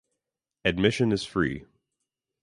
[0.65, 1.67] Admission is free.